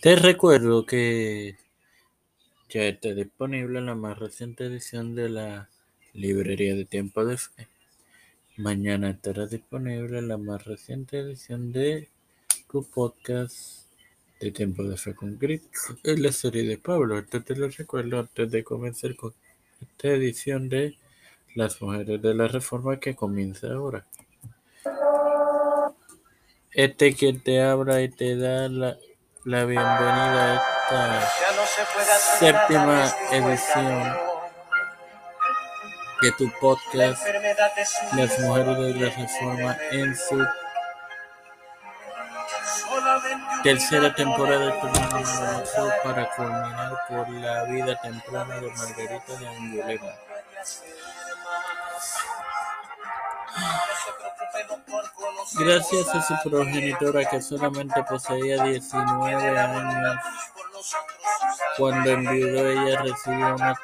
Te 0.00 0.16
recuerdo 0.16 0.86
que 0.86 1.58
ya 2.70 2.84
está 2.84 3.12
disponible 3.12 3.82
la 3.82 3.94
más 3.94 4.18
reciente 4.18 4.64
edición 4.64 5.14
de 5.14 5.28
la 5.28 5.68
Librería 6.14 6.74
de 6.74 6.86
Tiempo 6.86 7.22
de 7.26 7.36
Fe. 7.36 7.68
Mañana 8.56 9.10
estará 9.10 9.46
disponible 9.46 10.22
la 10.22 10.38
más 10.38 10.64
reciente 10.64 11.18
edición 11.18 11.70
de 11.70 12.08
tu 12.72 12.82
podcast 12.82 13.84
de 14.40 14.50
Tiempo 14.52 14.84
de 14.84 14.96
Fe 14.96 15.14
con 15.14 15.36
Cristo. 15.36 15.68
Es 16.02 16.18
la 16.18 16.32
serie 16.32 16.62
de 16.62 16.78
Pablo. 16.78 17.18
Esto 17.18 17.42
te 17.42 17.54
lo 17.54 17.68
recuerdo 17.68 18.20
antes 18.20 18.50
de 18.50 18.64
comenzar 18.64 19.14
con 19.16 19.34
esta 19.82 20.08
edición 20.08 20.70
de 20.70 20.96
Las 21.54 21.82
Mujeres 21.82 22.22
de 22.22 22.34
la 22.34 22.48
Reforma 22.48 22.98
que 22.98 23.14
comienza 23.14 23.70
ahora. 23.70 24.06
Este 26.72 27.14
que 27.14 27.34
te 27.34 27.60
abra 27.60 28.00
y 28.00 28.08
te 28.08 28.36
da 28.36 28.66
la 28.70 28.96
la 29.44 29.64
bienvenida 29.64 30.62
a 30.90 31.20
esta 31.24 32.18
séptima 32.38 33.10
edición 33.30 34.18
de 36.20 36.32
tu 36.32 36.52
podcast 36.60 37.26
Las 38.14 38.38
Mujeres 38.40 38.76
de 38.76 38.94
la 39.00 39.10
Reforma 39.16 39.76
en 39.92 40.14
su 40.14 40.46
tercera 43.62 44.14
temporada 44.14 44.78
para 46.04 46.30
culminar 46.36 46.92
por 47.08 47.30
la 47.30 47.64
vida 47.64 47.98
temprana 48.02 48.60
de 48.60 48.70
Margarita 48.70 49.36
de 49.38 49.48
Angulema. 49.48 50.12
Gracias 55.58 56.08
a 56.14 56.22
su 56.22 56.48
progenitora 56.48 57.24
que 57.24 57.42
solamente 57.42 58.02
poseía 58.04 58.62
19 58.64 59.58
años, 59.58 60.16
cuando 61.76 62.10
enviudó 62.10 62.68
ella 62.68 63.02
recibió 63.02 63.54
una 63.54 63.74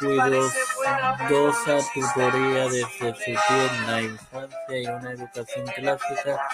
cuidadosa 0.00 1.78
tutoría 1.92 2.64
desde 2.64 2.86
su 2.88 3.12
tierna 3.46 4.00
infancia 4.00 4.78
y 4.78 4.86
una 4.86 5.12
educación 5.12 5.66
clásica 5.66 6.48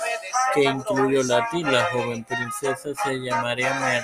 que 0.52 0.64
incluyó 0.64 1.22
latín. 1.22 1.72
La 1.72 1.84
joven 1.92 2.24
princesa 2.24 2.90
se 3.04 3.14
llamaría 3.20 4.02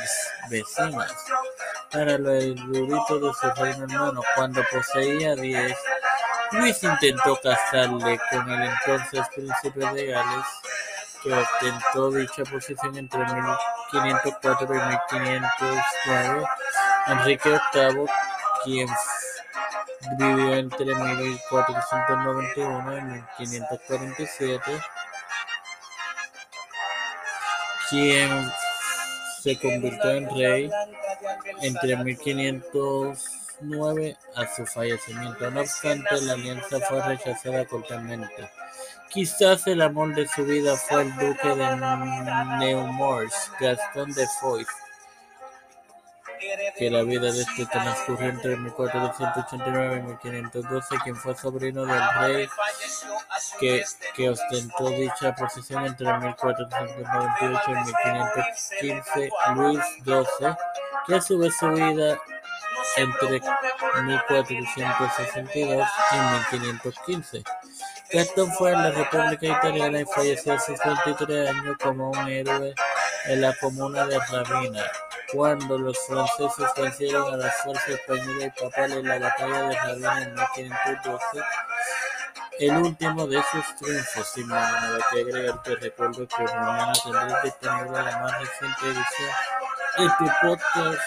Vecinas 0.49 1.13
para 1.91 2.19
lo 2.19 2.33
erudito 2.33 3.19
de 3.19 3.33
su 3.35 3.51
reino 3.61 3.85
hermano. 3.85 4.23
Cuando 4.37 4.63
poseía 4.71 5.35
10 5.35 5.77
Luis 6.53 6.83
intentó 6.83 7.39
casarle 7.43 8.19
con 8.31 8.51
el 8.51 8.71
entonces 8.71 9.27
príncipe 9.35 9.81
de 9.81 10.07
Gales, 10.07 10.47
que 11.23 11.33
ostentó 11.33 12.11
dicha 12.11 12.43
posición 12.45 12.99
entre 12.99 13.21
1504 13.21 14.67
y 14.67 14.79
1509. 14.79 16.45
Enrique 17.07 17.59
VIII, 17.75 18.07
quien 18.65 18.87
vivió 20.19 20.55
entre 20.55 20.95
1491 20.95 23.27
y 23.39 23.47
1547, 23.47 24.79
quien 27.89 28.53
se 29.43 29.59
convirtió 29.59 30.11
en 30.11 30.29
rey 30.37 30.71
entre 31.63 31.97
1500 31.97 33.42
a 34.37 34.47
su 34.55 34.67
fallecimiento. 34.67 35.51
No 35.51 35.61
obstante, 35.61 36.21
la 36.23 36.35
alianza 36.35 36.81
fue 36.81 37.03
rechazada 37.03 37.65
cortamente. 37.67 38.51
Quizás 39.11 39.67
el 39.67 39.83
amor 39.83 40.15
de 40.15 40.27
su 40.27 40.45
vida 40.45 40.75
fue 40.77 41.03
el 41.03 41.15
duque 41.17 41.49
de 41.49 41.77
Nemours, 42.59 43.51
Gastón 43.61 44.13
de 44.13 44.27
Foix, 44.41 44.67
que 46.79 46.91
la 46.91 47.03
vida 47.03 47.31
de 47.31 47.43
este 47.43 47.67
transcurrió 47.67 48.31
entre 48.31 48.57
1489 48.57 49.97
y 49.99 50.09
1512, 50.09 50.97
quien 51.05 51.17
fue 51.17 51.37
sobrino 51.37 51.85
del 51.85 52.03
rey 52.21 52.49
que, 53.61 53.85
que 54.15 54.31
ostentó 54.31 54.89
dicha 54.91 55.35
posición 55.35 55.87
entre 55.87 56.07
1498 56.19 57.71
y 57.71 57.75
1515, 57.75 59.31
Luis 59.55 59.81
XII, 60.05 60.55
que 61.07 61.15
a 61.15 61.21
su 61.21 61.39
vez 61.39 61.55
su 61.57 61.69
vida 61.69 62.19
entre 62.97 63.41
1462 64.05 65.89
y 66.13 66.17
1515. 66.17 67.43
Gastón 68.13 68.53
fue 68.53 68.73
en 68.73 68.83
la 68.83 68.91
República 68.91 69.47
Italiana 69.47 70.01
y 70.01 70.05
falleció 70.05 70.53
a 70.55 70.61
sus 70.61 70.79
23 70.85 71.49
años 71.49 71.77
como 71.83 72.11
un 72.11 72.29
héroe 72.29 72.75
en 73.27 73.41
la 73.41 73.55
comuna 73.57 74.07
de 74.07 74.19
Ravenna, 74.19 74.85
cuando 75.33 75.79
los 75.79 75.99
franceses 76.07 76.67
vencieron 76.77 77.33
a 77.33 77.37
las 77.37 77.55
fuerzas 77.63 77.89
españolas 77.89 78.45
y 78.45 78.51
papales 78.63 78.99
en 78.99 79.09
la 79.09 79.19
batalla 79.19 79.63
de 79.63 79.75
Ravenna 79.75 80.49
en 80.57 80.65
1512. 80.65 81.41
El 82.59 82.77
último 82.77 83.27
de 83.27 83.43
sus 83.51 83.77
triunfos, 83.77 84.29
sin 84.35 84.47
nada 84.47 84.99
que 85.11 85.21
agregar, 85.21 85.63
te 85.63 85.75
recuerdo 85.77 86.29
que 86.29 86.43
mañana 86.45 86.93
tendrás 87.03 87.43
disponible 87.43 88.03
la 88.03 88.19
más 88.19 88.41
reciente 88.41 88.87
edición 88.87 89.31
de 89.99 90.09
tu 90.19 90.25
podcast 90.43 91.01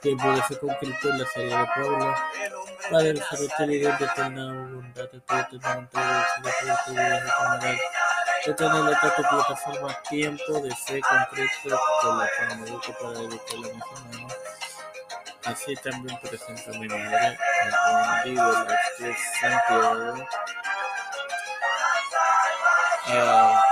que 0.00 0.16
puede 0.16 0.42
ser 0.44 0.58
concreto 0.58 1.08
en 1.10 1.18
la 1.18 1.26
serie 1.26 1.56
de 1.56 1.66
Puebla. 1.74 2.24
Padre, 2.90 3.12
desarrollo 3.14 3.66
líder 3.66 3.98
de 3.98 4.04
eterna 4.04 4.52
voluntad, 4.52 5.08
de 5.10 5.20
todo 5.20 5.38
eternamente 5.38 5.98
agradecido 5.98 6.48
por 6.60 6.70
este 6.70 6.90
video 6.90 7.58
de 7.60 7.78
de 8.44 8.54
tener 8.54 8.92
esta 8.92 9.14
tu 9.14 9.22
plataforma 9.22 10.02
Tiempo 10.08 10.60
de 10.60 10.74
Fe 10.74 11.00
Concreto 11.00 11.80
con 12.00 12.18
la 12.18 12.26
que 12.26 12.92
para 12.94 13.20
educar 13.20 13.58
la 13.58 13.68
nación. 13.68 14.28
Así 15.44 15.74
también 15.76 16.18
presento 16.20 16.70
a 16.70 16.78
mi 16.78 16.88
madre, 16.88 17.38
Juan 18.24 18.34
las 18.34 18.90
que 18.98 19.14
Santiago. 19.40 20.26
Uh, 23.08 23.71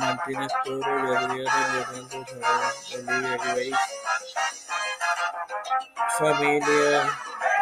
Martínez 0.00 0.52
Toro 0.64 0.98
y 0.98 1.16
Adriana 1.16 1.50
Sabón, 1.50 2.26
Olivia 2.94 3.36
Grace, 3.36 3.72
familia, 6.18 7.02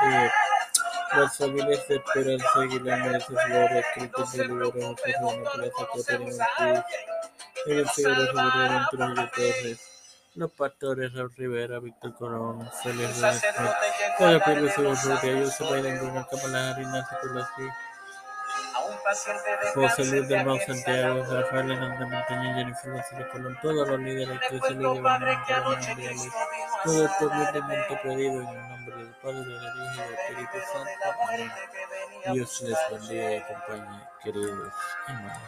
eh, 0.04 0.30
las 1.16 1.36
familias 1.36 1.88
de 1.88 1.96
Esperanza 1.96 2.60
Aguilar 2.60 2.98
Mereces 3.00 3.38
Flores, 3.46 3.86
Libero, 4.36 4.72
José 4.72 5.18
Plaza, 5.54 5.88
Caterina 5.94 6.46
Ortiz, 6.58 6.84
Miguel 7.66 7.88
Figueroa, 7.88 8.26
Figueroa 8.26 8.88
Trujillo 8.90 9.30
Torres, 9.30 9.80
los 10.34 10.52
pastores 10.52 11.12
Raúl 11.12 11.34
Rivera, 11.36 11.80
Víctor 11.80 12.14
Corona, 12.14 12.70
Félix 12.82 13.20
Reyes, 13.20 13.44
Pedro 14.18 14.40
Pérez 14.44 14.74
Pelosi, 17.20 17.64
José 19.74 20.04
Luis 20.04 20.28
del 20.28 20.46
Mau 20.46 20.58
Santiago, 20.60 21.24
Rafael 21.24 21.70
Hernández 21.72 22.08
Montaña, 22.08 22.54
Jennifer 22.54 22.92
González 22.92 23.26
Colón, 23.32 23.58
todos 23.60 23.88
los 23.88 24.00
líderes, 24.00 24.36
actrices, 24.36 24.76
líderes, 24.76 25.02
mundiales, 25.02 26.28
todo 26.84 27.04
esto 27.04 27.26
humildemente 27.26 28.00
pedido 28.02 28.40
en 28.42 28.48
el 28.48 28.68
nombre 28.68 28.96
del 28.96 29.14
Padre, 29.22 29.38
del 29.38 29.54
Hijo 29.54 29.94
y 29.94 30.00
del 30.00 30.14
Espíritu 30.14 30.58
Santo. 30.72 30.90
Amén. 31.28 31.52
Dios 32.32 32.60
les 32.62 32.78
bendiga 32.90 33.32
y 33.32 33.36
acompañe, 33.38 34.08
queridos 34.22 34.72
hermanos. 35.08 35.42